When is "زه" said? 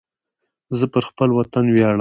0.77-0.85